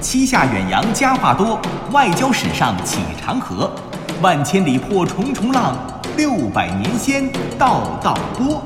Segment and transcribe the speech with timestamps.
[0.00, 1.60] 七下远洋家话多，
[1.92, 3.70] 外交史上起长河。
[4.22, 5.76] 万千里破重重浪，
[6.16, 8.62] 六百年先道道波。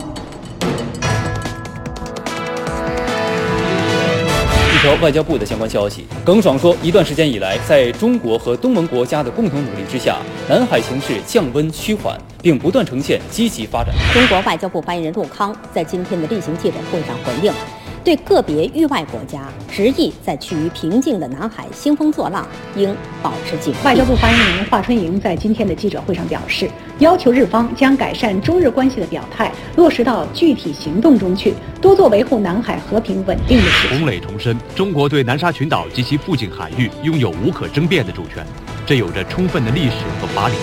[4.73, 13.93] 一条外交部的相关消息，耿爽说，一段时间以来，在中国和东盟国家的共同努力之下，南海形势降温趋缓，并不断呈现积极发展。
[14.13, 17.53] 中国外交部发言人陆康在今天的例行记者会上回应。
[18.05, 23.83] 对个别域外国家执意在趋于平静的南海兴风作浪，应保持警惕。
[23.83, 33.97] 外交部发言人华春莹在今天的记者会上表示，要求日方将改善中日关系的表态落实到具体行动中去，多做维护南海和平稳定的事情。
[33.97, 38.47] 洪磊重申，中国对南沙群岛及其附近海域拥有无可争辩的主权，
[38.85, 40.55] 这有着充分的历史和法理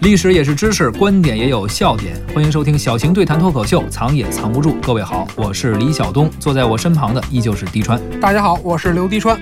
[0.00, 2.16] 历史也是知识，观点也有笑点。
[2.34, 4.78] 欢迎收听小型对谈脱口秀，藏也藏不住。
[4.80, 8.00] 各位好，我是李晓东，坐在我身旁的依旧是滴川。
[8.18, 9.38] 大家好，我是刘滴川。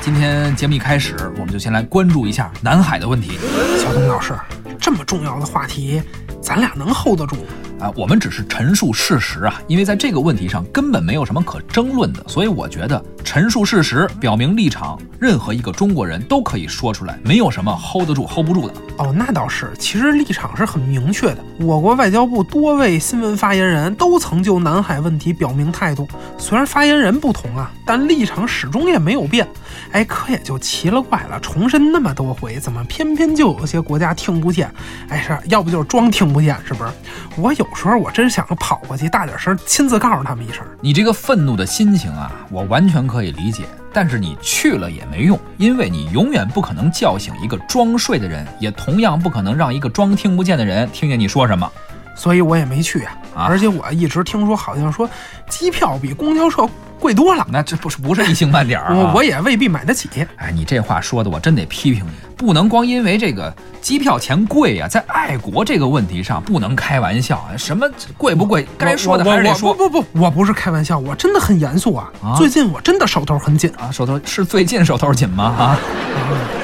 [0.00, 3.32] 今天节目一开始，我们就先来关注一下南海的问题。
[3.78, 4.32] 小东老师，
[4.80, 6.00] 这么重要的话题，
[6.40, 7.42] 咱俩能 hold 得住吗？
[7.80, 18.74] 啊，我们只是陈述事实啊，因为在这个问题上根本没有什么可争论的，所以我觉得陈述事实、表明立场，任何一个中国人都可以说出来，没有什么 hold 得住、hold 不住的。
[18.98, 21.38] 哦，那倒是，其实立场是很明确的。
[21.58, 26.06] 我国外交部多位新闻发言人都曾就南海问题表明态度，
[26.38, 29.48] 虽然发言人不同啊，但立场始终也没有变。
[29.90, 34.70] 哎，可也就奇了怪了，重申那么多回，怎么偏偏就有些国家听不见？
[35.08, 36.90] 哎，是要不就是装听不见，是不是？
[37.36, 40.64] 我有时候我真想跑过去，大点声，亲自告诉他们一声。
[40.80, 43.62] 你这个愤怒的心情啊，我完全可可以理解。
[43.92, 51.70] 但是你去了也没用，因为你永远不可能叫醒一个装睡的人，也同样不可能让一个装听不见的人听见你说什么。
[52.14, 53.46] 所以我也没去啊。
[53.48, 55.08] 而且我一直听说，好像说
[55.48, 56.68] 机票比公交车
[57.00, 57.46] 贵多了。
[57.50, 59.12] 那这不是不是一星半点儿啊？
[59.14, 60.08] 我也未必买得起。
[60.36, 62.12] 哎，你这话说的，我真得批评你。
[62.36, 67.56] 不能光因为这个机票钱贵呀，在爱国这个问题上不能开玩笑啊！
[67.56, 67.88] 什么
[68.18, 69.72] 贵不贵，该说的还是得说。
[69.72, 72.10] 不不不，我不是开玩笑，我真的很严肃啊！
[72.36, 75.44] 最近我真的手头很紧啊，手头是最近手头紧吗？
[75.44, 75.78] 啊，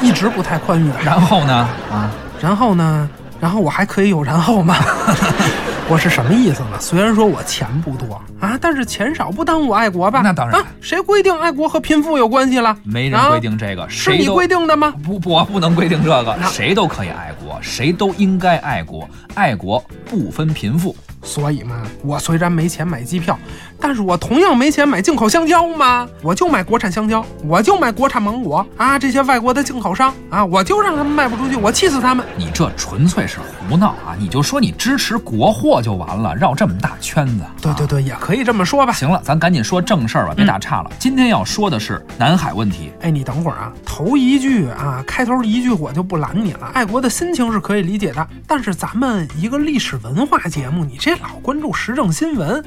[0.02, 0.90] 一直不太宽裕。
[1.04, 1.68] 然后呢？
[1.90, 2.10] 啊，
[2.40, 3.08] 然后呢？
[3.40, 4.76] 然后我还可以有然后吗？
[5.88, 6.78] 我是什么意思呢？
[6.78, 10.20] 虽然说我钱不多啊，但是钱少不耽误爱国吧？
[10.22, 10.60] 那当然。
[10.80, 12.76] 谁规定爱国和贫富有关系了？
[12.84, 14.94] 没人规定这个，是你规定的吗？
[15.02, 16.36] 不不，不能规定这个。
[16.48, 20.94] 谁都可以爱国，谁都应该爱国，爱国不分贫富。
[21.22, 23.38] 所以嘛，我虽然没钱买机票，
[23.78, 26.08] 但是我同样没钱买进口香蕉嘛。
[26.22, 28.98] 我就买国产香蕉，我就买国产芒果啊！
[28.98, 32.24] 这些外国的进口商啊，我就让他们卖不出去，我气死他们！
[32.36, 33.38] 你这纯粹是
[33.68, 34.16] 胡闹啊！
[34.18, 37.44] 你就说你支持国货就完了，绕这么大圈子。
[37.60, 38.92] 对对对，也可以这么说吧。
[38.92, 40.90] 行了，咱赶紧说正事儿吧，别打岔了。
[40.98, 42.92] 今天要说的是南海问题。
[43.02, 46.70] 哎，你等会儿啊，头一句啊，开头一句我就不拦你了。
[46.72, 51.09] 爱国的心情是可以理解的，但是咱们一个历史文化节目，你这。
[51.10, 52.64] 别老关注时政新闻。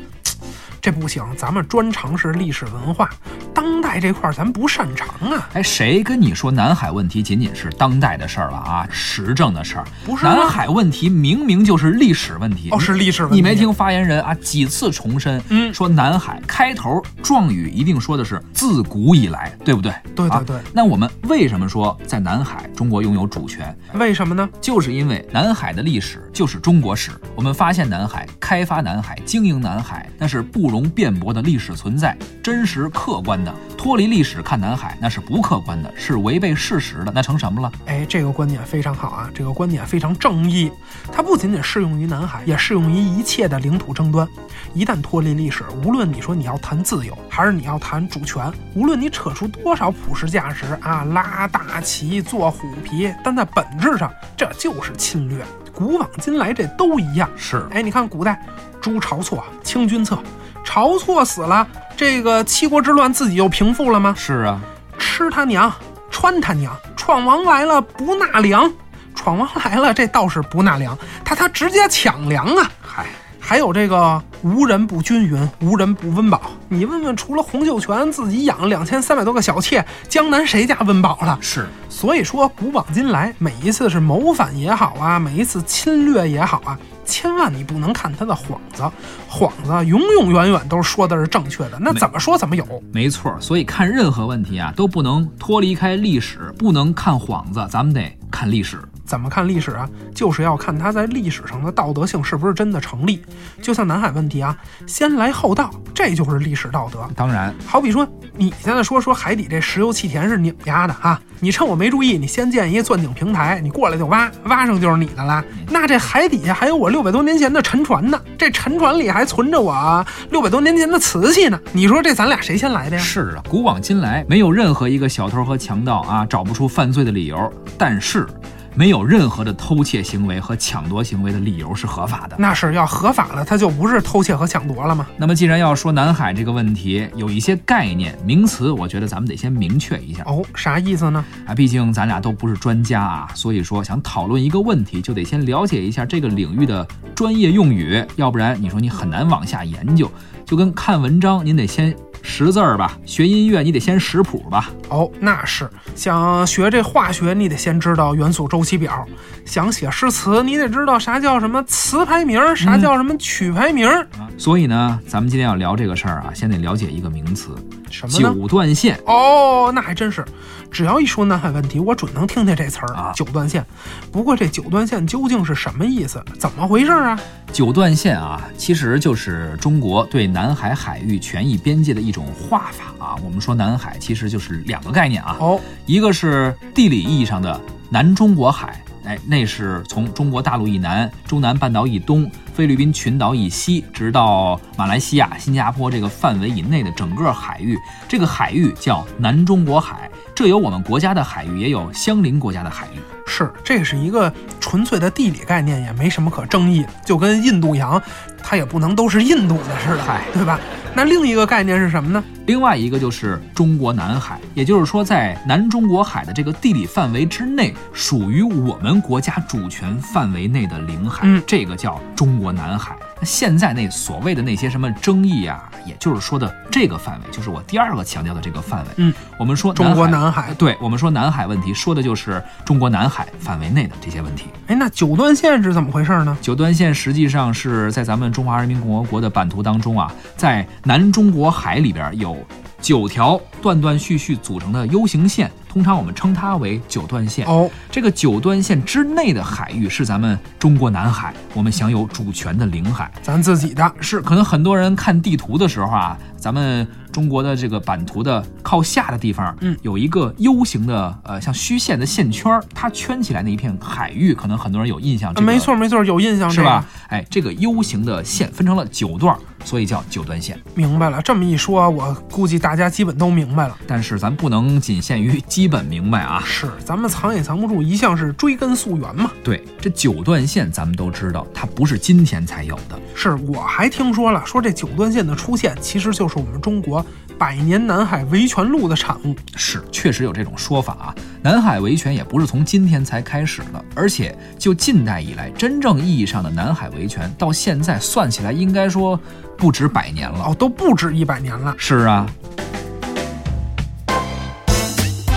[0.83, 3.09] 这不行，咱们专长是历史文化，
[3.53, 5.47] 当代这块咱不擅长啊！
[5.53, 8.85] 哎，谁跟你说南海问题仅仅是当代的事儿了啊？
[8.91, 10.25] 时政的事儿不是？
[10.25, 13.37] 南海问题明明就是历史问题哦，是历史问题。
[13.37, 15.41] 你没听发言人啊几次重申？
[15.47, 19.93] 嗯，说南海开头状语一定说的是自古以来，对不对？
[20.13, 20.57] 对对对。
[20.73, 23.73] 那我们为什么说在南海中国拥有主权？
[23.93, 24.49] 为什么呢？
[24.59, 27.11] 就是因为南海的历史就是中国史。
[27.37, 30.72] 我们发现南海、开发南海、经营南海，那是不。
[30.73, 37.71] 容辩驳的历史存在，真实客观的，脱离历史看南海，那是不客观的，是违背事实的，那成什么了？
[37.85, 40.71] 哎，这个观点非常好啊，这个观点非常正义，
[41.11, 44.27] 它不仅仅适用于南海，也适用于一切的领土争端。
[44.73, 55.45] 一旦脱离历史，无论你说你要谈自由，还是你要谈主权，无论你扯出多少普世价值啊，拉大旗做虎皮，但在本质上这就是侵略。
[55.71, 57.29] 古往今来这都一样。
[57.35, 58.43] 是，哎，你看古代
[58.81, 60.17] 朱晁错，清君侧。
[60.63, 64.13] 晁错死了，这个七国之乱自己又平复了吗？
[64.17, 64.59] 是啊，
[64.97, 65.71] 吃他娘，
[66.09, 68.71] 穿他娘，闯王来了不纳粮，
[69.13, 72.71] 闯王来了这倒是不纳粮，他他直接抢粮啊！
[72.81, 73.05] 嗨，
[73.39, 76.41] 还有这个无人不均匀，无人不温饱。
[76.69, 81.37] 你问问，除了洪秀全自己养了两千三百多个小妾，江南谁家温饱了？
[81.41, 86.79] 是，所以说古往今来，每一次是谋反也好啊，每一次侵略也好啊。
[87.05, 88.83] 千万你不能看他的幌子，
[89.29, 93.35] 幌子永永远远都是说的是正确的，那怎么说怎么有，没错。
[93.39, 98.79] 所以看任何问题啊，都不能脱离开历史，不能看幌子，咱们得看历史。
[99.13, 99.87] 怎么看历史啊？
[100.11, 103.21] 就是要看它在历史上的道德性是不是真的成立。
[103.61, 104.57] 就像南海问题啊，
[104.87, 107.07] 先来后到，这就是历史道德。
[107.15, 115.45] 当然，好比说你现在说说海底这石油气田是你们家的啊，你趁我没注意，你先建一个钻井平台，你过来就挖，挖上就是你的啦。
[115.69, 121.59] 那这海底下还有我六百多年前的沉船呢，这沉船里还存着我六百多年前的瓷器呢。
[121.71, 123.03] 你说这咱俩谁先来的呀？
[123.03, 128.27] 是啊，古往今来没有任何一个小偷和强盗啊找不出犯罪的理由，但是。
[128.75, 135.07] 没有任何的偷窃行为和抢夺行为的理由是合法的，那是要合法了，它就不是偷窃和抢夺了吗？
[135.17, 140.43] 那么，既然要说南海这个问题，有一些概念名词，我觉得咱们得先明确一下哦。
[140.55, 141.23] 啥意思呢？
[141.45, 150.09] 啊，毕竟咱俩都不是专家啊，所以说想讨论一个问题，就得先了解一下这个领域的专业用语，要不然你说你很难往下研究。
[150.53, 151.95] 就跟看文章，您得先。
[152.21, 154.69] 识字儿吧，学音乐你得先识谱吧。
[154.87, 155.67] 哦，那是。
[155.95, 159.03] 想学这化学，你得先知道元素周期表。
[159.45, 163.89] 想写诗词，你得知道啥叫什么词牌名，啥叫什么曲牌名。
[164.37, 167.49] 所以呢，咱们今天要聊这个事儿啊，先得了解一个名词，
[167.93, 168.33] 什么呢？
[168.35, 168.99] 九段线。
[169.05, 170.25] 哦，那还真是。
[170.71, 173.63] 只要一说南海问题，我准能听见这词儿啊，九段线。
[174.11, 176.23] 不过这九段线究竟是什么意思？
[176.39, 177.19] 怎么回事啊？
[177.51, 183.15] 九段线啊，其实就是中国对南海海域权益边界的一种画法啊。
[183.23, 187.61] 我们说南海其实就是两个概念啊，哦，一个是地理意义上的
[187.91, 197.77] 南中国海，哎，那是从中国大陆以南、中南半岛以东、菲律宾群岛以西，直到马来西亚、新加坡这个范围以内的整个海域，
[198.07, 200.09] 这个海域叫南中国海。
[200.35, 202.99] 这有我们国家的海域，也有相邻国家的海域。
[203.27, 206.85] 是，这是一个纯粹的地理概念，也没什么可争议。
[207.05, 208.01] 就跟印度洋，
[208.41, 210.03] 它也不能都是印度的似的，
[210.33, 210.59] 对吧？
[210.95, 212.23] 那另一个概念是什么呢？
[212.45, 222.95] 另外一个就是中国南海，也就是说，在南中国海的这个地理范围之内，属于我们国家主权范围内的领海，这个叫中国南海。
[223.23, 228.89] 那现在那所谓的那些什么争议啊，也就是说的这个范围，就是我第二个强调的这个范围。
[228.97, 234.47] 嗯，我们说中国南海，对我们说南海问题，说的就是中国南海范围内的这些问题。
[234.67, 236.37] 哎，那九段线是怎么回事呢？
[236.41, 242.35] 九段线实际上是在咱们中华人民共和国的版图当中啊，在南中国海里边有。
[242.83, 247.47] 九条断断续续组成的 U 型线，通常我们称它为九段线。
[247.47, 253.91] 哦，这个九段线之内的海域是咱们中国南海，我们享有主权的领海，咱自己的。
[254.01, 256.85] 是，可能很多人看地图的时候啊，咱们。
[257.13, 265.31] 中国的这个版图的靠下的地方，嗯，有一个 U 型的，呃，像虚线的线圈，它圈起来那一片海域，可能很多人有印象。
[265.43, 266.83] 没错，没错，有印象，是吧？
[267.09, 270.59] 哎，这个 U 型的线分成了九段，所以叫九段线。
[270.73, 273.77] 明白了，这么一说，我估计大家基本都明白了。
[273.85, 276.41] 但是咱不能仅限于基本明白啊。
[276.43, 279.29] 是，咱们藏也藏不住，一向是追根溯源嘛。
[279.43, 282.99] 对，这九段线咱们都知道，它不是今天才有的。
[283.13, 287.02] 是，我还听说了，说这九段线的出现，其实就是我们中国。
[287.43, 291.15] 百年南海维权路的产物是，确实有这种说法啊。
[291.41, 299.19] 南海维权也不是从今天才开始的，而且就近代以来，真正意义上的南海维权到现在算起来，应该说
[299.57, 301.75] 不止百年了哦，都不止一百年了。
[301.77, 302.25] 是啊，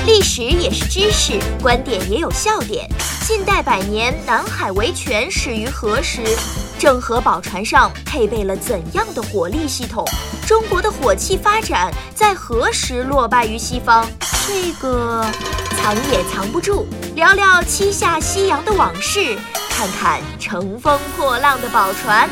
[0.07, 2.89] 历史也是知识，观点也有笑点。
[3.27, 6.23] 近代百年南海维权始于何时？
[6.79, 10.05] 郑和宝船上配备了怎样的火力系统？
[10.47, 14.09] 中国的火器发展在何时落败于西方？
[14.47, 15.27] 这个
[15.77, 16.87] 藏也藏不住。
[17.17, 19.37] 聊聊七下西洋的往事，
[19.71, 22.31] 看看乘风破浪的宝船。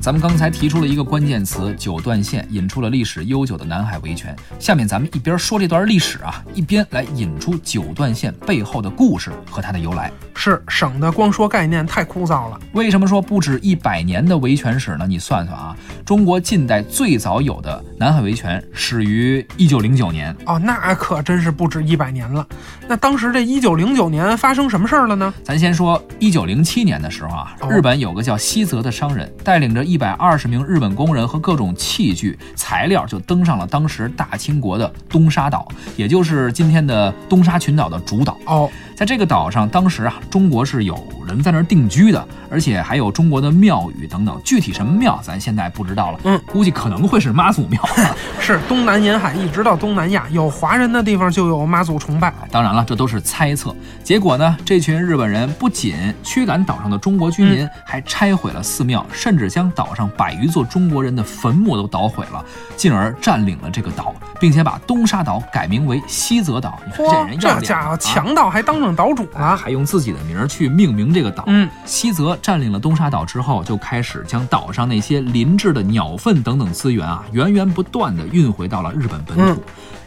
[0.00, 4.34] 咱们刚才提出了一个关键词“九段线”，引出了历史悠久的南海维权。
[4.58, 10.10] 下面咱们一边说这段历史啊，一边来引出九段线背后的故事和它的由来。
[10.34, 12.58] 是省得光说概念太枯燥了。
[12.72, 15.04] 为什么说不止一百年的维权史呢？
[15.06, 20.34] 你算算啊，中国近代最早有的南海维权始于一九零九年。
[20.46, 22.46] 哦，那可真是不止一百年了。
[22.88, 25.34] 那当时这一九零九年发生什么事儿了呢？
[25.44, 35.66] 咱先说一九零七年的时候啊，日本有个叫西泽的商人，带领着一百二十名日本工人和各种器具材料，就登上了当时大清国的东沙岛，
[35.96, 38.38] 也就是今天的东沙群岛的主岛。
[38.46, 38.70] 哦。
[39.00, 40.94] 在这个岛上，当时啊，中国是有
[41.26, 44.38] 人在那儿定居的，而且还有中国的庙宇等等。
[44.44, 46.20] 具体什么庙，咱现在不知道了。
[46.24, 47.80] 嗯，估计可能会是妈祖庙。
[48.38, 52.30] 是东南沿海一直到东南亚，有华人的地方就有妈祖崇拜。
[52.50, 53.74] 当然了，这都是猜测。
[54.04, 62.44] 结果呢，这群日本人不仅驱赶岛上的中国居民，还拆毁了寺庙，甚至将岛上百余座中国人的坟墓都捣毁了，
[62.76, 66.78] 进而占领了这个岛，并且把东沙岛改名为西泽岛。
[66.84, 69.56] 你看这人要这家伙啊强盗还当上岛主了。
[69.56, 71.44] 还用自己的名儿去命名这个岛。
[71.46, 79.42] 嗯，西泽占领了东沙岛之后，就开始将岛上那些林制的鸟粪等等资源啊，源源不断的运回到了日本本土。
[79.42, 79.58] 嗯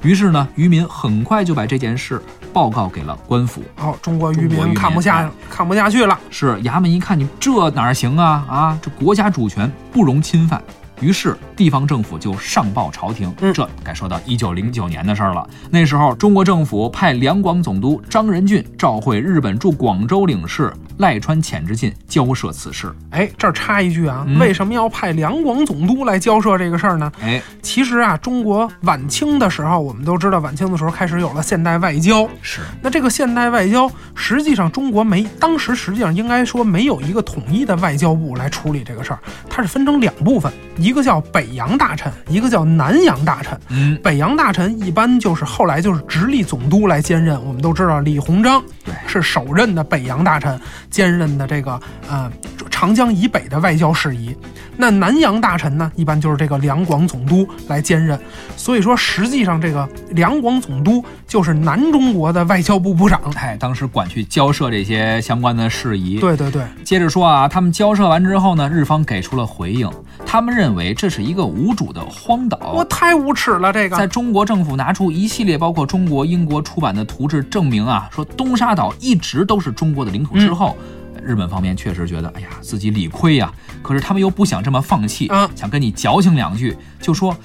[0.03, 2.21] 于是呢，渔民很快就把这件事
[2.51, 3.63] 报告给了官府。
[3.77, 6.19] 哦，中国渔民民看不下哎看不下去了。
[6.29, 8.79] 是衙门一看，你这哪儿行啊啊！
[8.81, 10.61] 这国家主权不容侵犯。
[11.01, 15.47] 于是地方政府就上报朝廷，嗯这该说到一九零九年的事儿了。
[15.69, 22.93] 那时候，中国政府派两广总督张仁俊召会日本驻广州领事赖川遣之进交涉此事。
[23.12, 27.12] 哎，这儿插一句啊，嗯为什么要派两广总督来交涉这个事儿呢？
[27.21, 32.27] 哎，其实啊，中国晚清的时候，我们都知道，晚清的时候开始有了现代外交。
[32.41, 39.19] 是那这个现代外交，实际上中国没，当时实际上应该说没有一个统一的外交部来处理这个事儿，
[39.50, 43.59] 它是分成两部分，一个叫北洋大臣，一个叫南洋大臣。
[43.69, 50.59] 嗯，北洋大臣一般就是后来就是直隶总督来兼任，我们都知道李鸿章对是首任的北洋大臣，
[50.93, 52.31] 兼任的这个呃
[52.69, 54.38] 长江以北的外交事宜。
[54.77, 58.19] 那南洋大臣呢，一般就是这个两广总督来兼任。
[58.55, 63.21] 所以说，实际上这个两广总督就是南中国的外交部部长。
[63.35, 66.19] 哎，当时管去交涉这些相关的事宜。
[66.19, 69.89] 对对对，接着说啊，他们交涉完之后呢，日方给出了回应，
[70.25, 72.57] 他们认为这是一个无主的荒岛。
[72.73, 73.95] 我太无耻了，这个。
[73.97, 80.75] 在中国政府拿出一系列包括中国、英国出版的图志证明啊，说东沙岛一直都是中国的领土之后，
[81.23, 83.51] 日本方面确实觉得，哎呀，自己理亏呀、
[83.81, 87.35] 可是他们又不想这么放弃，啊想跟你矫情两句，就说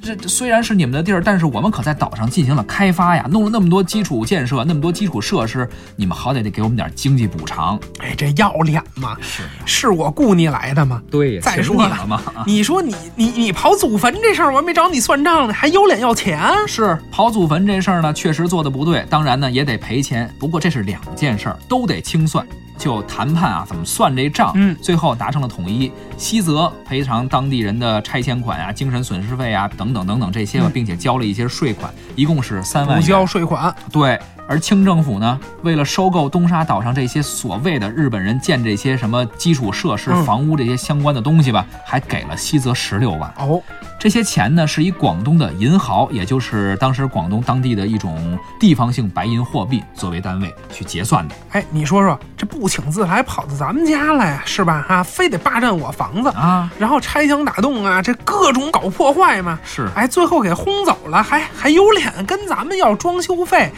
[0.00, 7.78] 这这虽然是你们的地儿，但是我们可在岛上进行了开发呀，弄了那么多基础建设，那么多基础设施，你们好歹得给我们点经济补偿。
[7.98, 9.16] 哎，这要脸吗？
[9.20, 11.02] 是是我雇你来的吗？
[11.10, 16.40] 对再说了了嘛，你说你你你刨祖坟这事儿，我还没找你算账呢，还有脸要钱？
[16.66, 20.30] 是刨祖坟这事儿呢，确实做的不对，当然呢也得赔钱。
[20.38, 22.46] 不过这是两件事儿，都得清算。
[22.76, 24.52] 就谈判啊，怎么算这账？
[24.54, 33.00] 嗯最后达成了统一，西泽赔偿当地人的拆迁款啊、精神损失费啊等等等等这些吧，嗯并且交了一些税款，一共是三万元。
[33.00, 33.74] 补交税款。
[33.90, 43.32] 对，而清政府呢，为了收购东沙岛上这些所谓的日本人建这些什么基础设施、嗯房屋这些相关的东西吧，还给了西泽十六万。
[43.38, 43.62] 哦，
[43.98, 51.34] 这些钱呢，是以广东的银毫，也就是当时广东当地的一种地方性白银货币作为单位去结算的。
[51.52, 54.84] 哎，你说说，这不请自来跑到咱们家来是吧？
[54.88, 59.58] 啊，非得霸占我房子，啊，然后拆墙打洞啊，这各种搞破坏嘛。
[59.64, 63.70] 是哎，最后给轰走了，还还有脸跟咱们要装修费，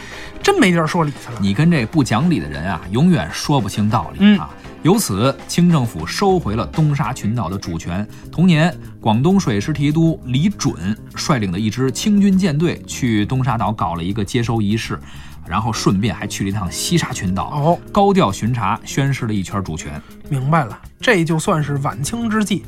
[0.48, 1.38] 真没地儿说理去了。
[1.42, 4.48] 你跟这不讲理的人啊，永远说不清道理嗯啊。
[4.82, 8.08] 由此，清政府收回了东沙群岛的主权。
[8.32, 14.98] 同年，广东水师提督李准率领的一支清军舰队去东沙岛搞了一个接收仪式，
[15.46, 20.00] 然后顺便还去了一趟西沙群岛，哦，高调巡查，宣示了一圈主权。
[20.30, 22.64] 明白了，这就算是晚清之际。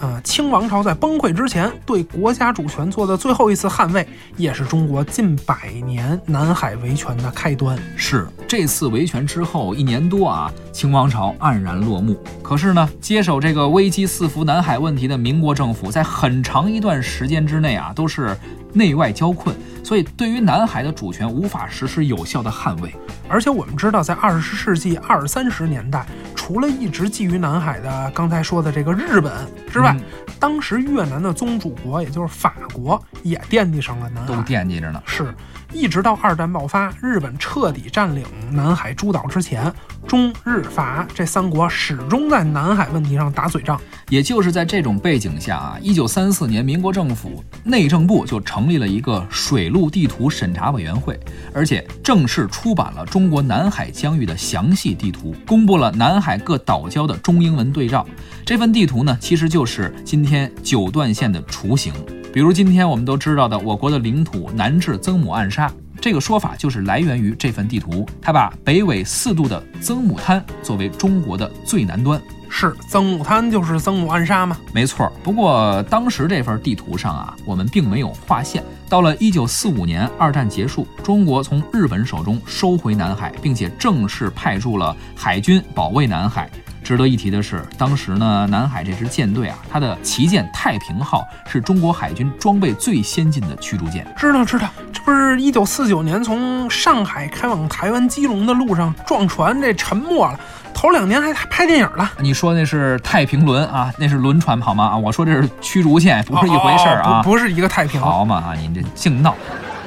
[0.00, 7.76] 呃，清王朝在崩溃之前对国家主权做的最后一次捍卫，也是中国近百年南海维权的开端。
[7.96, 12.16] 是这次维权之后一年多啊，清王朝黯然落幕。
[12.42, 18.36] 可是呢，接手这个危机四伏南海问题的民国政府，在很长一段时间之内啊，都是
[18.72, 22.94] 内外交困，所以对于南海的主权无法实施有效的捍卫。
[23.28, 26.06] 而且我们知道，在二十世纪二三十年代，
[26.48, 29.30] 除了一直觊觎南海的刚才说的这个日本
[29.70, 30.00] 之外，嗯
[30.40, 34.42] 当时越南的宗主国，也就是法国，也惦记上了南都海。
[34.44, 35.02] 惦记着呢。
[35.04, 35.34] 是，
[35.72, 39.70] 一直到二战爆发，日本彻底占领南海诸岛之前，
[40.06, 43.78] 中日法这三国始终在南海问题上打嘴仗。
[44.08, 51.18] 也就是在这种背景下啊，一九三四年，民国政府内政部就成立了一个水陆地图审查委员会，
[51.52, 58.06] 而且正式出版了中国南海疆域的详细地图，公布了南海各岛礁的中英文对照。
[58.44, 61.92] 这份地图呢，其实就是今天九段线的雏形。
[62.38, 65.68] 比如今天我们都知道的，我国的领土南至曾母暗沙。
[66.00, 74.56] 这个说法就是来源于这份地图，它把北纬四度的曾母滩作为中国的最南端，是曾母滩就是曾母暗沙吗？
[74.72, 86.48] 没错儿，不过当时这份地图上啊，我们并没有划线，到了一九四五年，二战结束，中国从日本手中收回南海，并且正式派驻了海军保卫南海。
[86.88, 94.10] 值得一提的是，当时呢，南海这支舰队啊，它的旗舰“太平号”是中国海军装备最先进的驱逐舰。
[94.16, 100.40] 知道知道，这不是一九四九年从上海开往台湾基隆的路上撞船，这沉没了。
[100.72, 102.10] 头两年还拍电影了。
[102.20, 104.84] 你说那是太平轮啊，那是轮船好吗？
[104.86, 108.00] 啊，我说这是驱逐舰，不是一回事儿啊，不不是一个太平。
[108.00, 109.34] 好嘛啊，您这净闹。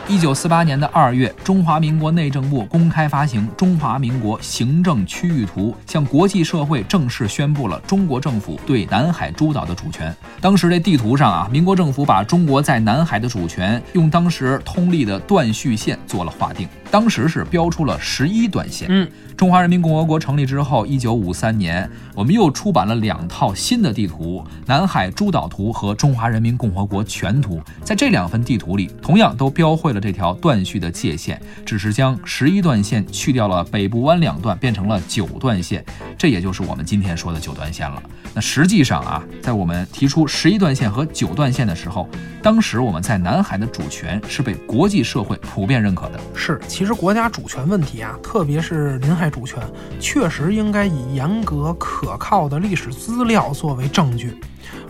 [0.07, 10.13] 一九四八年的二月，中华民国内政部公开发行《中华民国行政区域图》，向国际社会正式宣布了中国政府对南海诸岛的主权。
[10.41, 18.87] 当时这地图上啊，民国政府把中国在南海的主权用当时通历的断续线做了划定，当时是标出了十一段线。
[18.91, 19.07] 嗯。
[19.37, 27.57] 中华人民共和国成立之后，一九五三年，我们又出版了两套新的地图：《南海诸岛图》和《中华人民共和国全图》。
[27.83, 35.83] 在这两份地图里，同样都标绘了这条断续的界限，只是将十一段线去掉了北部湾两段，变成了九段线。
[36.17, 38.01] 这也就是我们今天说的九段线了。
[38.33, 42.07] 那实际上啊，在我们提出十一段线和九段线的时候，
[42.43, 46.19] 当时我们在南海的主权是被国际社会普遍认可的。
[46.35, 49.31] 是，其实国家主权问题啊，特别是临海。
[49.31, 49.57] 主权
[49.97, 54.35] 确实应该以严格可靠的历史资料作为证据，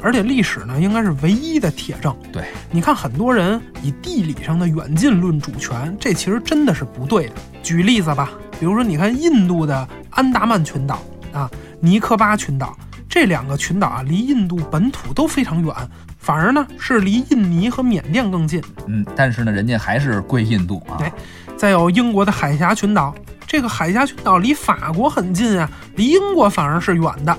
[0.02, 2.16] 而且历史呢应该是唯一的铁证。
[2.32, 7.34] 对，你看很多人以地理上的远近论主权，这其实真的是不对的。
[7.62, 15.74] 举例子吧，比如说你看印度的安达曼群岛啊、尼科巴群岛这两个群岛啊，离印度本土都非常远，
[16.18, 18.62] 反而呢是离印尼和缅甸更近。
[18.88, 20.98] 嗯，但是呢，人家还是归印度啊。
[20.98, 21.12] 对，
[21.58, 23.14] 再有英国的海峡群岛。
[23.48, 27.38] 这个海峡群岛离法国很近啊，离英国反而是远的。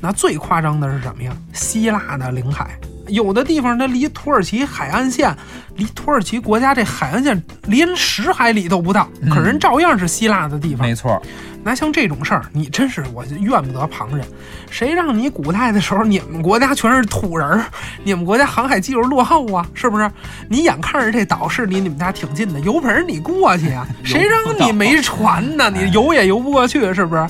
[0.00, 1.32] 那最夸张的是什么呀？
[1.52, 2.78] 希腊的领海，
[3.08, 5.34] 有的地方它离土耳其海岸线，
[5.78, 10.86] 离土耳其国家这海岸线连十海里都不到，可人照样是希腊的地方。
[10.86, 11.20] 没错。
[11.64, 14.26] 那像这种事儿，你真是我怨不得旁人。
[14.70, 17.64] 谁让你古代的时候你们国家全是土人儿，
[18.04, 19.66] 你们国家航海技术落后啊？
[19.74, 20.10] 是不是？
[20.48, 23.86] 你眼看着这岛是离你们家挺近的，有本事你过去啊！
[24.04, 25.70] 谁让你没船呢？
[25.70, 27.26] 你游也游不过去，是不是？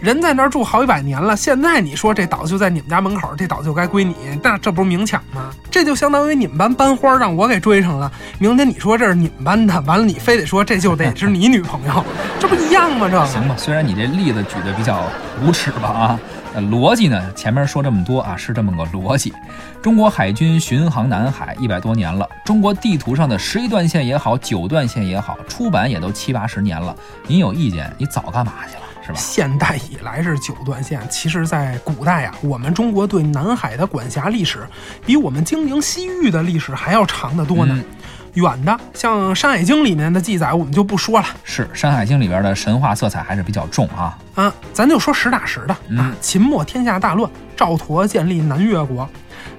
[0.00, 5.50] 人在那儿住好几百年了，现在你说这岛就在你们家门口，这岛就该归你，那这不是明抢吗？
[5.70, 12.04] 这就相当于你们班班花让我给追上了，明天你说这是你们班的，完了你非得说这就得是你女朋友，
[12.38, 13.08] 这不一样吗？
[13.08, 13.54] 这行吧？
[13.56, 15.02] 虽然你这例子举的比较
[15.42, 16.20] 无耻吧啊，
[16.54, 17.32] 呃逻辑呢？
[17.34, 19.32] 前面说这么多啊，是这么个逻辑。
[19.82, 26.94] 中国海军巡航南海一百多年了，中国地图上的十一段线也好，九段线也好，出版也都七八十年了。
[27.26, 28.82] 您有意见，你早干嘛去了？
[29.14, 34.66] 现代以来是九段线，其实，在古代啊，我们中国对南海的管辖历史，
[35.04, 37.78] 比我们经营西域的历史还要长得多呢。
[38.34, 41.26] 远的，像《山海经》里面的记载，我们就不说了。
[41.42, 44.16] 是《山海经》里边的神话色彩还是比较重啊。
[44.36, 46.14] 啊，咱就说实打实的啊。
[46.20, 49.08] 秦末天下大乱，赵佗建立南越国。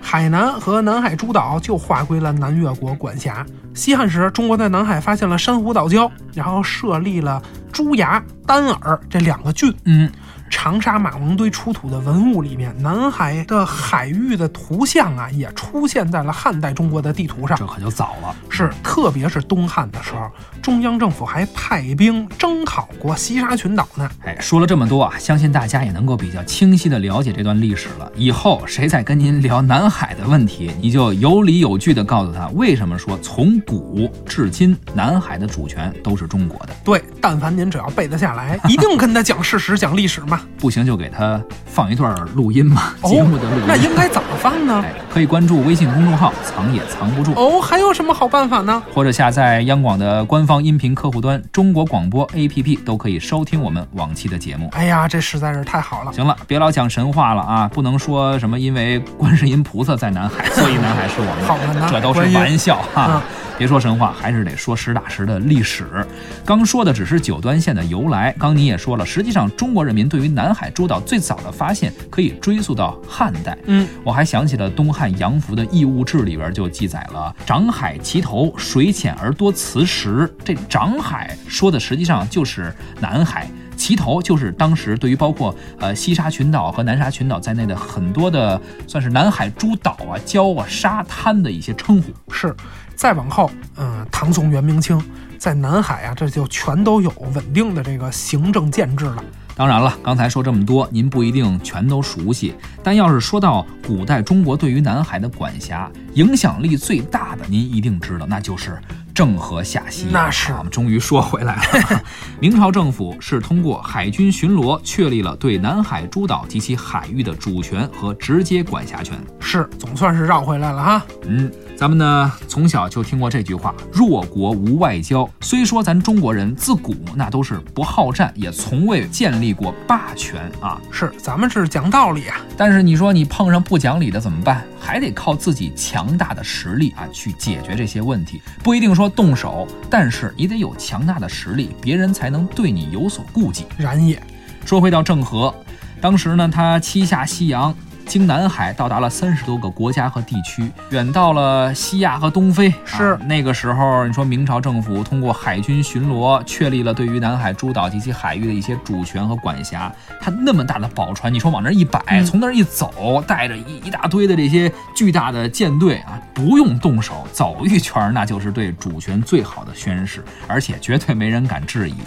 [0.01, 3.45] 海南和南海诸岛就划归了南越国管辖。
[3.73, 9.73] 西汉时，中国在南海发现了珊瑚岛礁，然后设立了珠崖、丹耳这两个郡。
[9.85, 10.11] 嗯。
[10.51, 17.57] 长沙马王堆出土的文物里面，南海的海域的图像啊，也出现在了汉代中国的地图上。
[17.57, 20.29] 这可就早了，是，特别是东汉的时候，
[20.61, 24.07] 中央政府还派兵征讨过西沙群岛呢。
[24.23, 28.11] 哎，说了这么多啊，相信大家也能够比较清晰的了解这段历史了。
[28.15, 36.75] 以后谁再跟您聊南海的问题，你就有理有据的告诉他，为什么说从古至今南海的主权都是中国的。
[36.83, 40.40] 对，但凡您只要背得下来，一定跟他讲事实、讲历史嘛。
[40.57, 43.63] 不行就给他放一段录音嘛，节目的录音。
[43.67, 44.83] 那应该怎么放呢？
[45.13, 47.33] 可以关注微信公众号“藏也藏不住”。
[47.39, 48.81] 哦，还有什么好办法呢？
[48.93, 54.69] 或者下载央广的官方音频客户端“中国广播 APP”，都可以收听我们往期的节目。
[54.73, 56.13] 哎呀，这实在是太好了！
[56.13, 61.41] 行了，别老讲神话了啊，不能说什么因为观世音菩萨在南海，所以南海是我们。
[61.47, 63.21] 好的，这都是玩笑哈。
[63.61, 66.03] 别说神话，还是得说实打实的历史。
[66.43, 73.55] 刚说的只是九段线的由来，刚你也说了，实际上中国人民对于南海诸岛最早的发现可以追溯到汉代。
[73.67, 80.27] 嗯，我还想起了东汉杨福的《异物志》里边就记载了“长海其头，水浅而多磁石”。
[80.43, 83.47] 这长海说的实际上就是南海，
[83.77, 92.11] 其头就是当时对于包括呃西沙群岛和南沙群岛在内的很多的算是南海诸岛啊、礁啊、沙滩的一些称呼。
[92.33, 92.55] 是。
[93.01, 95.03] 再往后，嗯，唐宋元明清，
[95.39, 99.23] 在南海啊，这就全都有稳定的这个行政建制了。
[99.55, 102.53] 当然了，刚才说这么多，您不一定全都熟悉。
[102.83, 108.79] 但要是说到古代中国对于南海的管辖，影响力最大的，您一定知道，那就是
[109.15, 110.13] 郑和下西洋。
[110.13, 112.03] 那是我们终于说回来了。
[112.39, 119.17] 明朝政府是通过海军巡逻，确立了对南海诸岛及其海域的主权和直接管辖权。
[119.39, 121.05] 是，总算是绕回来了哈。
[121.23, 130.79] 嗯，咱们呢从小就听过这句话：“弱国无外交。”虽说咱中国人自古那都是不好战，也从未建立过霸权啊。
[130.91, 132.39] 是，咱们是讲道理啊。
[132.55, 134.63] 但是你说你碰上不讲理的怎么办？
[134.79, 138.39] 还得靠自己强大的实力啊去解决这些问题。
[138.61, 143.65] 不一定说动手，但是你得有强大的实力，别人才能对你有所顾忌。
[143.75, 144.21] 然也。
[144.67, 145.51] 说回到郑和，
[145.99, 147.75] 当时呢他七下西洋。
[148.05, 152.73] 经南海到达了三十多个国家和地区，远到了西亚和东非。
[152.85, 159.91] 是那个时候，你说明朝政府通过海军巡逻，确立了对于南海诸岛及其海域的一些主权和管辖。
[160.19, 171.95] 它那么大的宝船，你说往那一摆，从那儿一走，带着一一大堆的这些巨大的舰队啊，不用动手，走一圈，那就是对主权最好的宣誓，而且绝对没人敢质疑。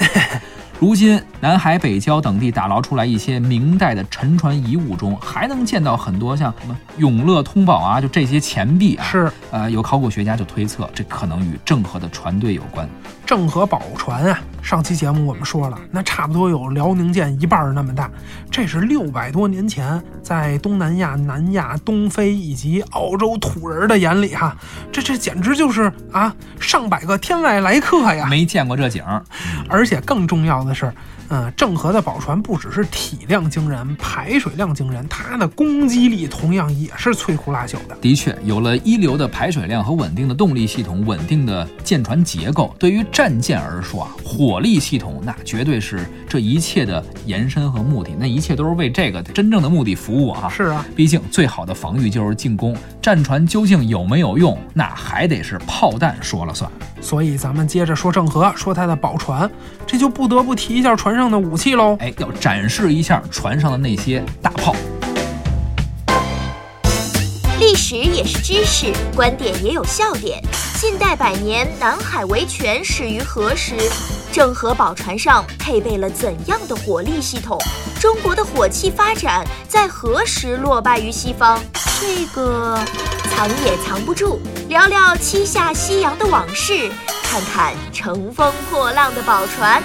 [0.80, 9.04] 如今，南海北郊等地打捞出来一些明代的沉船遗物中，还能见到很多像什么永乐通宝啊，就这些钱币啊。
[9.04, 12.88] 是，呃，有考古学家就推测，这可能与郑和的船队有关。
[13.24, 18.10] 郑和宝船啊，上期节目我们说了，那差不多有辽宁舰一半那么大。
[18.50, 24.56] 这是六百多年前在东南亚、南亚、东非以及澳洲土人的眼里哈，
[24.90, 28.26] 这这简直就是啊，上百个天外来客呀！
[28.26, 29.04] 没见过这景，
[29.68, 30.90] 而且更重要的是。
[31.28, 37.96] 嗯，郑和的宝船不只是体量惊人，排水量惊人，它的攻击力同样也是摧枯拉朽的。
[38.00, 48.14] 的确，有了一流的排水量和稳定的动力系统，稳定的舰船结构，对于战舰而说啊，火力系统那绝对是这一切的延伸和目的。
[48.18, 50.48] 那一切都是为这个真正的目的服务啊！
[50.48, 52.76] 是啊，毕竟最好的防御就是进攻。
[53.00, 56.70] 战船究竟有没有用，那还得是炮弹说了算。
[57.00, 59.50] 所以咱们接着说郑和，说他的宝船，
[59.86, 61.96] 这就不得不提一下船上的武器喽。
[62.00, 64.74] 哎，要展示一下船上的那些大炮。
[67.60, 70.42] 历史也是知识，观点也有笑点。
[70.76, 73.74] 近代百年，南海维权始于何时？
[74.32, 77.56] 郑和宝船上配备了怎样的火力系统？
[78.00, 81.62] 中国的火器发展在何时落败于西方？
[82.00, 82.78] 这个
[83.30, 84.40] 藏也藏不住。
[84.68, 86.90] 聊聊七下西洋的往事，
[87.22, 89.80] 看看乘风破浪的宝船。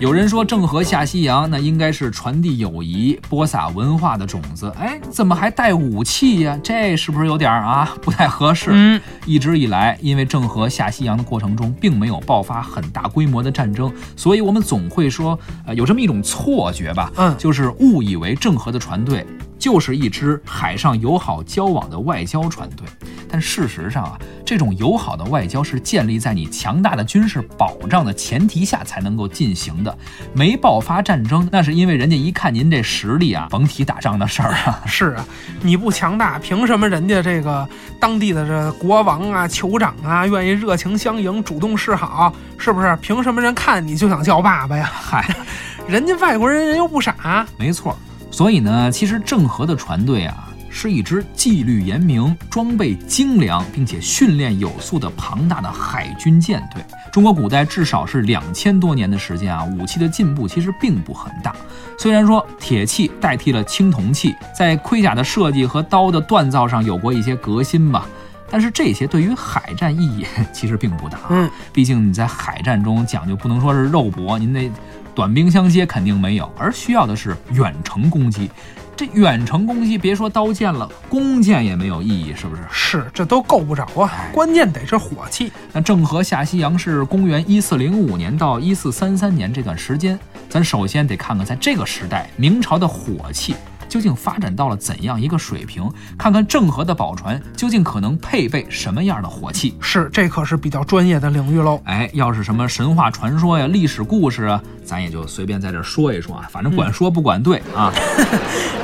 [0.00, 4.72] 有人说郑和下西洋，那应该是传递友谊、播撒文化的种子。
[4.78, 6.56] 哎，怎么还带武器呀？
[6.62, 8.70] 这是不是有点啊不太合适？
[8.72, 17.10] 嗯，一直以来，因为郑和下西洋的过程中并没有爆发很大规模的战争，所以我们总会说，呃，有这么一种错觉吧？
[17.16, 19.26] 嗯，就是误以为郑和的船队。
[19.58, 22.86] 就是一支海上友好交往的外交船队，
[23.28, 29.98] 但事实上啊，这种友好的外交是建立在你强大的军事保障的前提下才能够进行的。
[30.32, 34.80] 没爆发战争，那是因为人家一看您这实力啊，甭提打仗的事儿啊。
[34.86, 35.26] 是啊，
[35.60, 37.68] 你不强大，凭什么人家这个
[37.98, 42.32] 当地的这国王啊、酋长啊愿意热情相迎、主动示好？
[42.58, 42.96] 是不是？
[43.02, 44.90] 凭什么人看你就想叫爸爸呀？
[44.92, 45.28] 嗨，
[45.88, 47.46] 人家外国人人又不傻。
[47.56, 47.98] 没错。
[48.38, 56.80] 所以呢，其实郑和的船队啊，是一支纪律严明、装备精良，并且训练有素的庞大的海军舰队。
[57.10, 61.52] 中国古代至少是两千多年的时间啊，武器的进步其实并不很大。
[61.98, 68.06] 虽然说铁器代替了青铜器，在盔甲的设计和刀的锻造上有过一些革新吧，
[68.48, 70.24] 但是这些对于海战意义
[70.54, 71.18] 其实并不大。
[71.28, 74.70] 嗯，毕竟你在海战中讲究不能说是肉搏，您得。
[75.18, 78.48] 短兵相接肯定没有，而需要的是远程攻击。
[78.94, 82.62] 这远程攻击，别说刀剑了，弓箭也没有意义，是不是？
[82.70, 84.28] 是，这都够不着啊。
[84.32, 85.50] 关键得是火器。
[85.72, 90.16] 那郑和下西洋是公元一四零五年到一四三三年这段时间，
[90.48, 93.56] 咱首先得看看在这个时代，明朝的火器。
[93.88, 95.90] 究竟发展到了怎样一个水平？
[96.18, 99.76] 看看郑和的宝船究竟可能配备什么样的火器？
[99.80, 101.80] 是，这可是比较专业的领域喽。
[101.84, 107.92] 哎，要是什么神话传说呀、历史故事啊，咱也就随便在这说一说啊，反正管说不管对啊。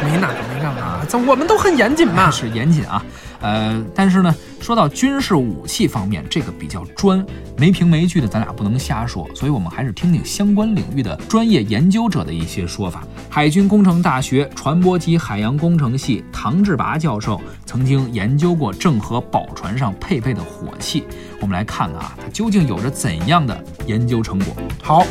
[0.03, 2.31] 没那个没那个，这我们都很严谨嘛。
[2.31, 3.03] 是严谨啊。
[3.45, 7.23] 呃，但是呢，说到军事武器方面，这个比较专，
[7.59, 13.05] 没凭没据的，咱俩不能瞎说，所以我们还是听听相关领域的专业研究者的一些说法。
[13.29, 21.05] 海军工程大学船舶及海洋工程系唐志拔教授曾经研究过郑和宝船上配备的火器，
[21.39, 24.57] 我们来看看啊，它究竟有着怎样的研究成果。
[24.83, 25.07] 好，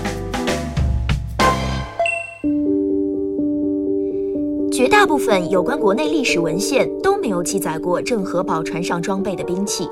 [4.84, 9.88] 绝大部分有关国内历史文献都没有记载过郑和宝船上装备的兵器，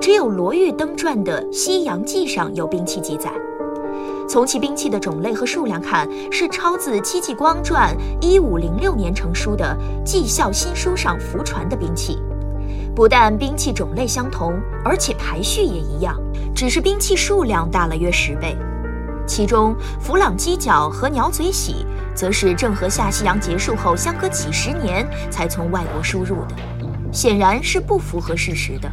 [0.00, 3.30] 只有罗玉登传的《西洋记》上有兵器记载。
[4.26, 9.76] 从其兵器的种类和数量看，是抄自戚继光传一五零六年成书的
[10.06, 12.18] 《纪孝新书》上浮传的兵器。
[12.96, 16.18] 不但兵器种类相同，而且排序也一样，
[16.54, 18.56] 只是兵器数量大了约十倍。
[19.30, 26.56] 其中，弗朗基角和鸟嘴喜，则是郑和下西洋结束后相隔几十年才从外国输入的，
[27.12, 28.90] 显然是不符合事实的。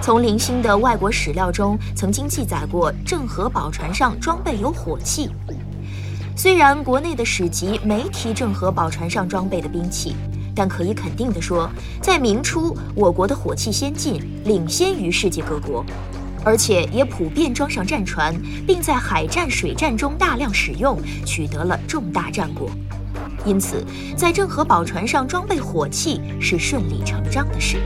[0.00, 5.28] 从零星的外国史料中，曾经记载过郑和宝船上装备有火器。
[6.36, 10.14] 虽然国内的史籍没提郑和宝船上装备的兵器，
[10.54, 11.68] 但可以肯定地说，
[12.00, 15.84] 在明初，我国的火器先进，领先于世界各国，
[16.44, 18.34] 而且也普遍装上战船，
[18.66, 22.70] 并在海战、水战中大量使用，取得了重大战果。
[23.44, 23.84] 因此，
[24.16, 27.78] 在郑和宝船上装备火器是顺理成章的事。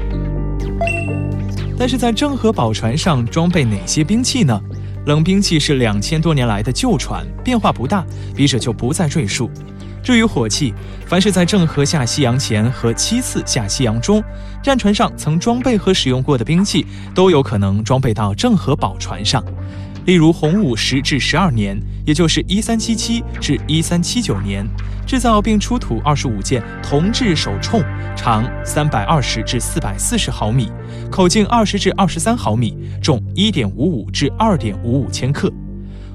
[1.79, 4.61] 但是在郑和宝船上装备哪些兵器呢？
[5.07, 9.51] 冷兵器是两千多年来的旧传，变化不大，笔者就不再赘述。
[10.05, 10.75] 至于火器，
[11.07, 14.23] 凡是在郑和下西洋前和七次下西洋中，
[14.63, 19.43] 战船上曾装备和使用过的兵器，都有可能装备到郑和宝船上。
[20.05, 24.69] 例如，洪武十至十二年，也就是一三七七至一三七九年，
[25.07, 27.83] 制造并出土二十五件铜制手铳，
[28.15, 30.71] 长三百二十至四百四十毫米，
[31.11, 35.51] 口径二十至二十三毫米，重一点五五至二点五五千克。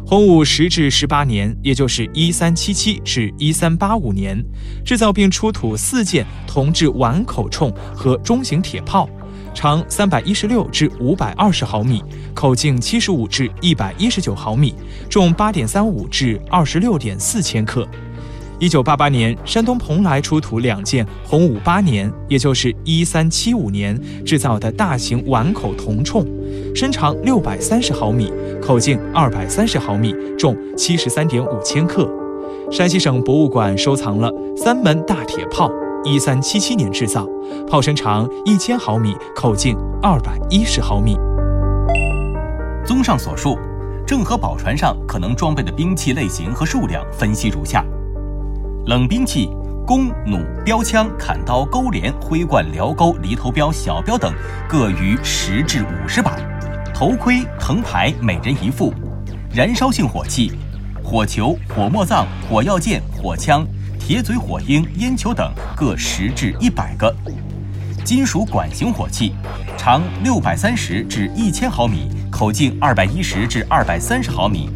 [0.09, 4.43] 洪武十至十八年，也就是一三七七至一三八五年，
[4.83, 9.07] 制造并出土四件铜制碗口铳和中型铁炮。
[9.53, 14.73] 长三百一十六至五百二十毫米，口径七十五至一百一十九毫米，
[15.11, 17.87] 重八点三五至二十六点四千克。
[18.59, 26.25] 一九八八年，山东蓬莱出土两件洪武八年，也就是一三七五年制造的大型碗口铜铳，
[26.75, 32.09] 身长六百三十毫米，口径二百三十毫米，重七十三点五千克。
[32.69, 35.71] 山西省博物馆收藏了三门大铁炮。
[36.03, 37.27] 一三七七年制造，
[37.65, 41.17] 炮身长一千毫米，口径二百一十毫米。
[42.85, 43.57] 综上所述，
[44.05, 47.83] 郑和宝船上可能装备的兵器类型和数量分析如下：
[48.85, 49.49] 冷兵器，
[49.85, 54.33] 弓、弩、标枪、砍刀、钩镰、挥冠、辽钩、犁头镖、小镖等
[54.67, 56.31] 各于十至五十把；
[56.93, 58.91] 头盔、藤牌每人一副；
[59.53, 60.53] 燃烧性火器，
[61.03, 63.65] 火球、火墨藏、火药箭、火枪。
[63.99, 67.13] 铁嘴火鹰、烟球等各十至一百个，
[68.03, 69.35] 金属管型火器，
[69.77, 74.67] 长六百三十至一千毫米，口径二百一十至二百三十毫米，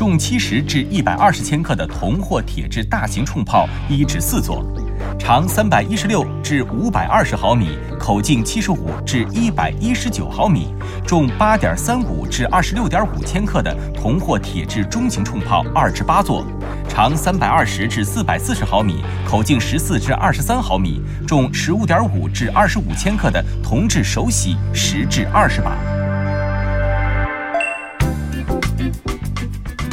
[0.00, 4.64] 重七十至一百二十千克的铜或铁制大型冲炮一至四座。
[5.18, 10.74] 长三百一十六至五百二十毫米，口径七十五至一百一十九毫米，
[11.06, 16.46] 重八点三五至二十六点五千克的铜或铁制中型冲炮二至八座，
[16.88, 25.76] 长三百二十至四百四十毫米，口径十四至二十三毫米，重十五点五至二十五千克的铜制手洗十至二十把。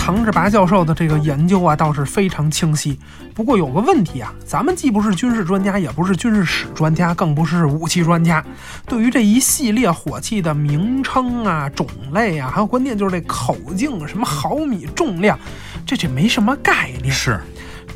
[0.07, 2.97] 唐志拔教授的这个研究啊，倒是非常清晰。
[3.33, 8.41] 不过有个问题啊，咱们既不是军事专家，也不是军事史专家，更不是武器专家，
[8.85, 15.37] 对于这一系列火器的名称啊、种类啊，还有关键就是这口径、什么毫米、重量，
[15.85, 17.13] 这这没什么概念。
[17.13, 17.41] 是。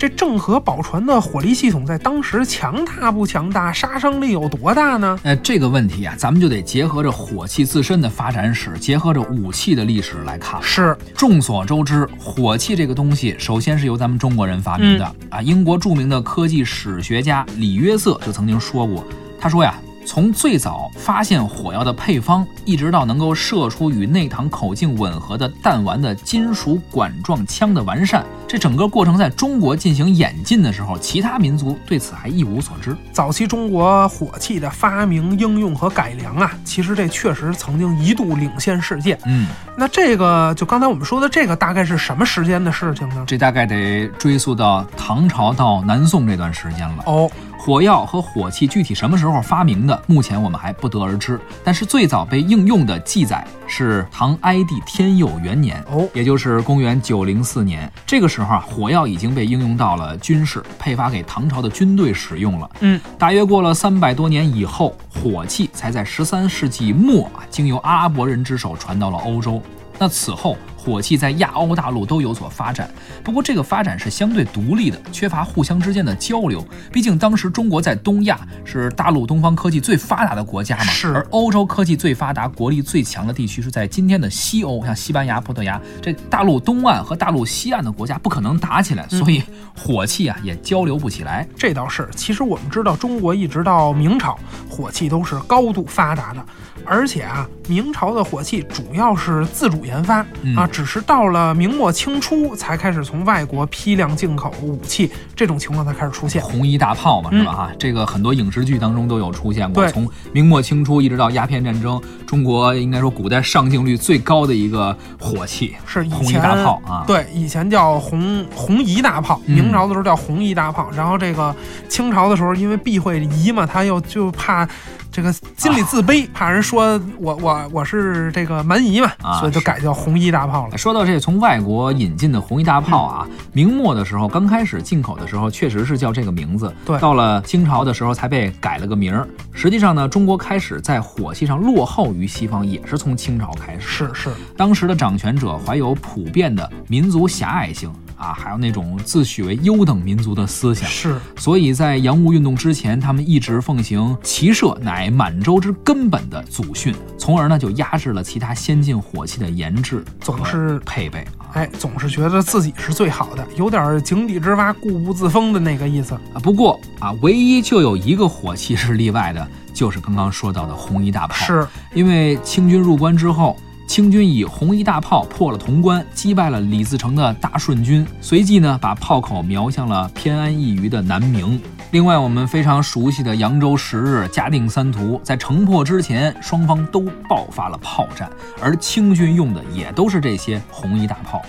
[0.01, 3.71] 这郑和宝船的火力系统在当时强大不强大？
[3.71, 5.19] 杀伤力有多大呢？
[5.21, 10.59] 呃，这个问题啊，咱们就得结合着火器自身的发展史，结合着武器的历史来看。
[10.63, 15.39] 是，众所周知，火器这个东西，首先是由咱们中国人发明的啊。
[15.39, 19.05] 英国著名的科技史学家李约瑟就曾经说过，
[19.39, 19.75] 他说呀。
[20.05, 32.95] 从最早发现火药的配方，一直到能够射出与内膛口径吻合的弹丸的金属管状枪的完善，这整个过程在中国进行演进的时候，其他民族对此还一无所知。
[33.11, 39.17] 早期中国火器的发明、应用和改良啊，其实这确实曾经一度领先世界。
[39.25, 43.23] 嗯，那这个就刚才我们说的这个，大概是什么时间的事情呢？
[43.27, 47.03] 这大概得追溯到唐朝到南宋这段时间了。
[47.05, 47.31] 哦。
[47.63, 51.39] 火药和火器具体什么时候发明的，目前我们还不得而知。
[51.63, 57.87] 但是最早被应用的记载是唐哀帝天佑元年，哦，也就是公元九零四年。
[58.03, 62.67] 这个时候啊，火药已经被应用到了军事，配发给唐朝的军队使用了。
[62.79, 69.61] 嗯，大约过了三百多年以后，火器才在十三世纪末啊，经由阿拉伯人之手传到了欧洲。
[69.99, 72.89] 那此后，火器在亚欧大陆都有所发展。
[73.23, 76.65] 不过这个发展是相对独立的，缺乏互相之间的交流。
[76.91, 89.43] 毕竟当时中国在东亚是大陆东方科技最发达的国家嘛，是而欧洲科技最发达、国力最强的地区是在今天的西欧，像西班牙、葡萄牙，这大陆东岸和大陆西岸的国家不可能打起来，所以
[89.77, 91.47] 火器啊也交流不起来。
[91.55, 92.09] 这倒是。
[92.15, 96.43] 其实我们知道，中国一直到明朝，火器都是高度发达的，
[96.85, 106.41] 而且啊，明朝的火器主要是自主研发、嗯啊，只是到了明末清初才开始从外国批量进口武器，这种情况才开始出现。
[106.41, 107.51] 红衣大炮嘛，是吧？
[107.51, 109.87] 哈、这个很多影视剧当中都有出现过。
[109.89, 117.03] 从明末清初一直到鸦片战争，中国应该说古代上镜率最高的一个火器是以红衣大炮啊。
[117.07, 121.55] 对，以前叫红红夷大炮，嗯明朝的时候叫红夷大炮，然后这个
[121.89, 124.67] 清朝的时候因为避讳夷嘛，他又就怕
[125.11, 130.77] 这个心里自卑，怕人说我我我是这个蛮夷嘛，啊所以就改叫红衣大炮了。
[130.77, 136.73] 说到这从外国引进的红衣大炮啊，明末的时候刚开始进口的时候，确实是叫这个名字。
[136.85, 139.27] 对到了清朝的时候才被改了个名儿。
[139.51, 143.81] 实际上呢，中国开始在火器上落后于西方，也是从清朝开始。
[143.81, 150.87] 是是，当时的掌权者怀有普遍的民族狭隘性啊，还有那种自诩为优等民族的思想。
[150.87, 161.49] 是所以在洋务运动之前，他们一直奉行骑射乃满洲之根本的祖训，从而呢就压制了其他先进火器的研制总是配备啊。
[161.53, 166.13] 哎，总是觉得自己是最好的，有点井底之蛙固步自封的那个意思。
[166.13, 171.33] 啊，不过啊，唯一就有一个火器是例外的，就是刚刚说到的红衣大炮。
[171.33, 173.57] 是因为清军入关之后，
[173.91, 181.61] 清军以红衣大炮破了潼关，击败了李自成的大顺军，随即呢把炮口瞄向了偏安一隅的南明。
[181.91, 191.41] 另外，我们非常熟悉的扬州十日、嘉定三屠，在城破之前，双方都爆发了炮战，而清军用的也都是这些红衣大炮。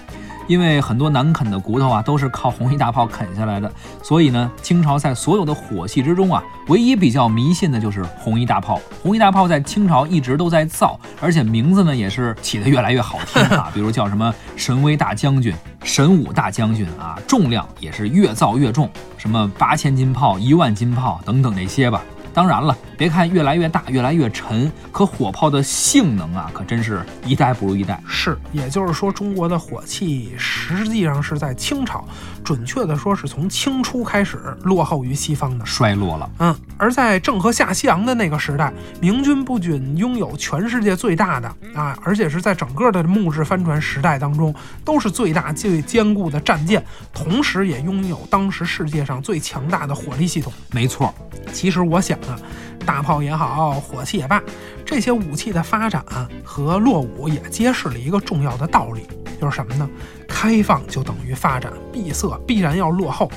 [0.47, 3.71] 因为很多难啃的骨头啊，都是靠红衣大炮啃下来的，
[4.03, 8.81] 所以呢，清朝在所有的火器之中啊，唯一比较迷信的就是红衣大炮。
[9.03, 22.03] 红衣大炮在清朝一直都在造，而且名字呢也是起得越来越好听啊， 比如叫什么神威大将军、神武大将军啊，重量也是越造越重，什么八千斤炮、一万斤炮等等那些吧。
[22.35, 28.01] 当然了，别看越来越大、越来越沉，可火炮的性能啊，可真是一代不如一代。
[28.07, 32.05] 是，也就是说，中国的火器实际上是在清朝，
[32.43, 35.67] 准确的说是从清初开始落后于西方的。
[35.67, 36.31] 衰落了。
[36.39, 50.53] 嗯，而在郑和下西洋的那个时代，明军不仅拥有全世界最大的啊，而且是在整个的木质帆船时代当中都是最大最坚固的战舰，同时也拥有当时世界上最强大的火力系统。
[50.71, 51.15] 没错，
[51.53, 52.39] 其实我想啊，
[52.85, 54.43] 大炮也好，火器也罢，
[54.85, 56.05] 这些武器的发展
[56.45, 59.07] 和落伍也揭示了一个重要的道理，
[59.41, 59.89] 就是什么呢？
[60.29, 63.31] 开放就等于发展，闭塞必然要落后。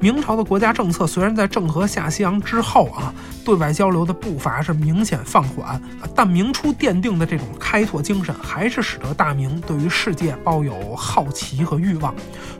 [0.00, 5.80] 明朝的国家政策虽然在郑和下西洋之后啊，对外交流的步伐是明显放缓，
[6.14, 12.12] 但明初奠定的这种开拓精神，还是使得大明对于世界抱有好奇和欲望，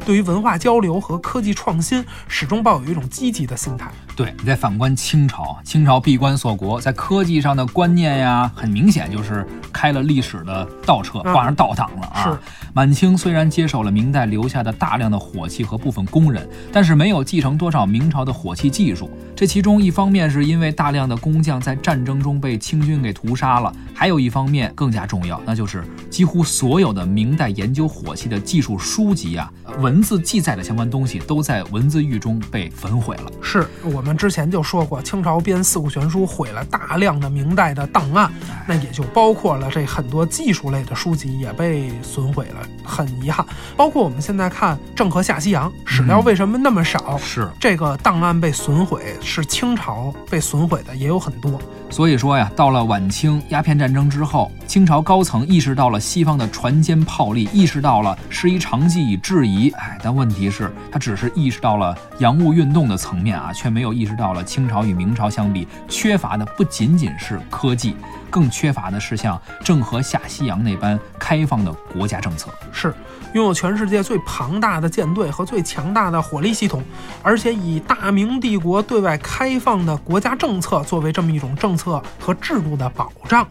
[0.06, 3.90] 对于文化交流和科技创新，始终抱有一种积极的心态。
[4.14, 12.22] 对你再反观清朝，清朝闭关锁国，在科技上的观念呀，很明显就是开了历史的倒车，嗯挂上倒档了啊。
[12.22, 12.38] 是
[12.72, 19.11] 满清虽然接手了明代留下的大量的火器和部分工人，但是没有继承多少明朝的火器技术。
[19.42, 33.33] 这其中一方面是因为大量的工匠在战争中被清军给屠杀了，还有一方面更加重要，那就是几乎所有的明代研究火器的技术书籍啊，文字记载的相关东西都在文字狱中被焚毁了。
[33.42, 38.33] 是我们之前就说过，清朝编《四库全书》毁了大量的明代的档案，
[38.64, 43.44] 那也就包括了这很多技术类的书籍也被损毁了，很遗憾。
[43.76, 49.02] 包括我们现在看郑和下西洋史料为什么那么少，是这个档案被损毁
[49.34, 51.58] 是清朝被损毁的也有很多。
[51.92, 59.68] 所以说呀，到了晚清鸦片战争之后，清朝高层意识到了西方的船坚炮利，意识到了师夷长技以制夷。
[59.72, 67.94] 哎，但问题是，他只是意识到了洋务运动的层面啊，却没有意识到了清朝与明朝相比，缺乏的不仅仅是科技，
[68.31, 72.48] 更缺乏的是像郑和下西洋那般开放的国家政策。
[72.72, 72.94] 是
[73.35, 76.83] 拥有全世界最庞大的舰队和最强大的火力系统，
[77.22, 81.81] 而且以大明帝国对外开放的国家政策作为这么一种政策
[82.20, 83.46] 和制度的保障。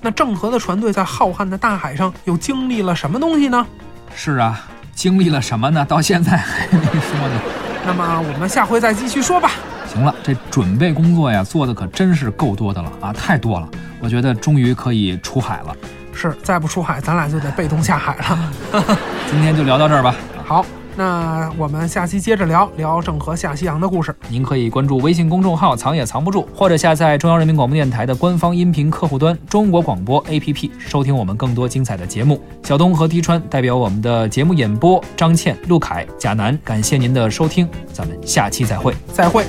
[0.00, 3.66] 那郑和的船队在浩瀚的大海上又经历了什么东西呢？
[4.14, 5.84] 是啊，经历了什么呢？
[5.84, 7.40] 到现在还没说呢。
[7.84, 9.50] 那么我们下回再继续说吧。
[9.86, 13.68] 行了，这准备工作呀，做的可真是够多的了啊，太多了。
[14.00, 15.76] 我觉得终于可以出海了。
[16.12, 18.52] 是，再不出海，咱俩就得被动下海了。
[19.30, 20.14] 今天就聊到这儿吧。
[20.44, 20.64] 好，
[20.96, 24.16] 那我们下期接着聊聊郑和下西洋的故事。
[24.28, 32.40] 您可以关注微信公众号“藏也藏不住”，或者下载中央人民广播电台的官方音频客户端“中国广播 APP”，收听我们更多精彩的节目。
[32.62, 38.94] 小东和滴川代表我们的节目演播，张倩、陆凯、贾楠，感谢您的收听，咱们下期再会。
[39.12, 39.44] 再会。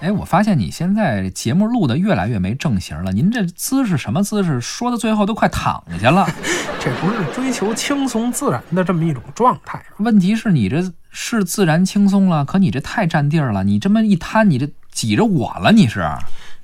[0.00, 3.10] 哎，我发现你现在节目录的越来越没正形了。
[3.12, 4.60] 您这姿势什么姿势？
[4.60, 6.26] 说到最后都快躺下去了。
[6.78, 9.82] 这不是追求轻松自然的这么一种状态。
[9.96, 13.64] 问题是你这是自然轻松了，可你这太占地儿了。
[13.64, 16.06] 你这么一摊，你这挤着我了，你是？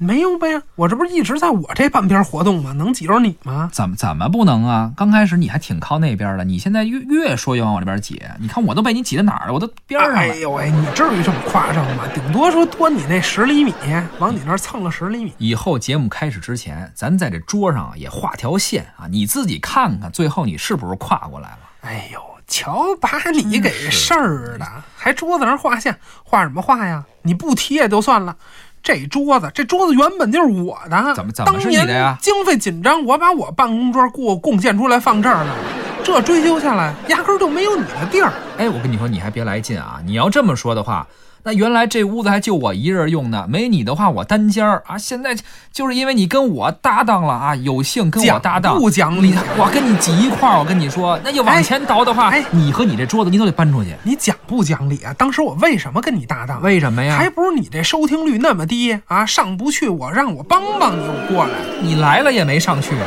[0.03, 2.73] 没有呗，我这不是一直在我这半边活动吗？
[2.73, 3.71] 能挤着你吗？
[3.73, 4.93] 怎么怎么不能啊？
[4.97, 8.21] 刚开始你还挺靠那边的，你现在越越说越往我这边挤。
[8.41, 9.55] 你看我都被你挤到哪儿了？
[9.55, 10.19] 我都边上了。
[10.19, 12.03] 哎呦喂，你至于这么夸张吗？
[12.13, 13.73] 顶多说多你那十厘米，
[14.19, 15.33] 往你那儿蹭了十厘米。
[15.39, 21.59] 以后节目开始之前，咱在这桌上也画条线啊，你自己看看，最后你是不是跨过来了？
[21.83, 27.05] 哎呦，瞧把你给事儿的，还桌子上画线，画什么画呀？
[27.23, 28.37] 你不提也就算了。
[28.83, 32.17] 这桌子，这桌子原本就是我的，怎么怎么是你的呀？
[32.21, 35.55] 经费紧张，我把我办公桌给我贡献出来放这儿了，
[36.03, 38.33] 这追究下来，压根儿就没有你的地儿。
[38.59, 40.01] 哎，我跟你说，你还别来劲啊！
[40.05, 41.07] 你要这么说的话。
[41.45, 44.97] 那原来这屋子还就我一人用呢，没你的话我单间儿啊。
[44.97, 45.37] 现在
[45.73, 50.59] 就是因为你跟我搭档了啊，有幸跟我搭档，不讲理，我跟你挤一块儿。
[50.59, 53.91] 我跟你说，那就往前倒的话，哎，你和你这桌子你都得搬出去。
[54.05, 55.13] 你讲不讲理啊？
[55.19, 56.63] 当时我为什么跟你搭档？
[56.63, 57.17] 为什么呀？
[57.17, 61.51] 还不是你这收听率那么低啊，上不去，我让我帮帮你，我过来。
[61.83, 63.07] 你来了也没上去啊。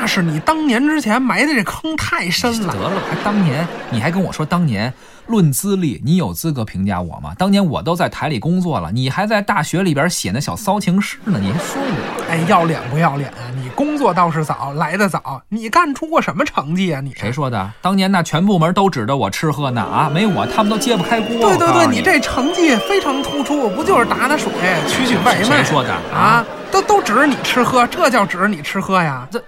[0.00, 2.72] 那是你当年之前埋的这坑太深了。
[2.72, 4.92] 得了，还当年，你还跟我说当年。
[5.28, 7.32] 论资历，你有资格评价我吗？
[7.38, 12.24] 当年我都在台里工作了，你还在大学里边写那小骚情诗呢，你还说我？
[12.28, 13.38] 哎，要脸不要脸啊？
[13.54, 17.00] 你工作倒是早，来的早，你干出过什么成绩啊？
[17.00, 17.70] 你谁说的？
[17.80, 20.10] 当年那全部门都指着我吃喝呢啊！
[20.12, 21.38] 没我他们都揭不开锅。
[21.38, 24.52] 对对对，你这成绩非常突出，不就是打打水，
[24.88, 25.44] 取取外卖？
[25.44, 26.44] 谁说的啊？
[26.72, 29.26] 都都指着你吃喝，这叫指着你吃喝呀？
[29.30, 29.42] 这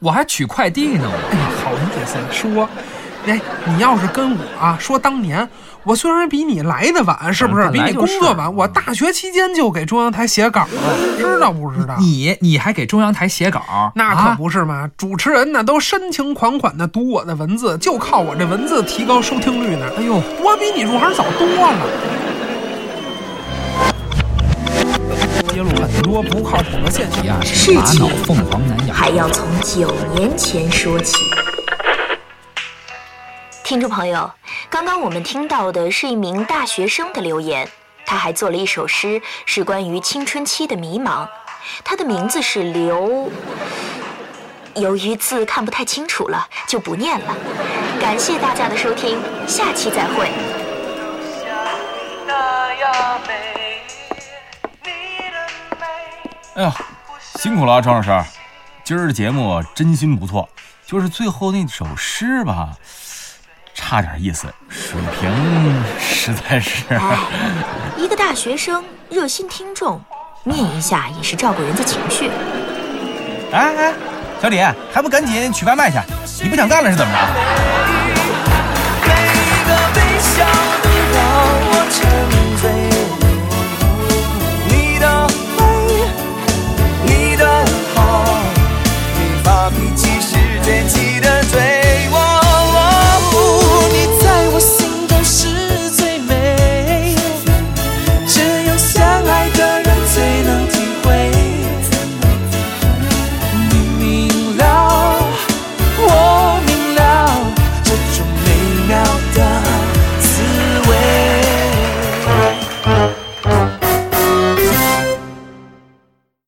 [0.00, 2.68] 我还取快递呢，哎呀，好意思说。
[3.26, 5.46] 哎，你要是跟我啊说当年，
[5.84, 7.70] 我虽然比你来的晚，是不是？
[7.70, 11.94] 比你工作晚，我大学期间就给中央台写稿了，知道不知道？
[11.98, 13.92] 你你还给中央台写稿？
[13.94, 14.88] 那可不是嘛！
[14.96, 19.84] 主持人呢都深情款款的读我的文字，就靠我这文字提高收听率呢。
[19.98, 21.76] 哎呦，我比你入行早多了。
[25.60, 31.14] 揭露很多不靠谱的现象，事情凤凰男还要从九年前说起。
[33.62, 34.30] 听众朋友，
[34.70, 37.68] 刚刚我们听到的是一名大学生的留言，
[38.06, 41.28] 他还做了一首诗，是关于青春期的迷茫。
[41.84, 43.30] 他的名字是刘，
[44.76, 47.36] 由于字看不太清楚了，就不念了。
[48.00, 50.30] 感谢大家的收听，下期再会。
[56.54, 56.74] 哎呀
[57.36, 58.10] 辛苦了啊张老师。
[58.82, 60.48] 今儿的节目真心不错
[60.84, 62.70] 就是最后那首诗吧
[63.72, 66.84] 差点意思水平实在是
[67.96, 70.00] 一个大学生热心听众
[70.42, 72.30] 念一下也是照顾人家情绪。
[73.52, 73.94] 哎哎
[74.42, 74.58] 小李
[74.92, 75.98] 还不赶紧取外卖去？
[76.42, 77.18] 你不想干了是怎么着？
[79.06, 79.72] 每一个
[89.76, 91.09] 一起实着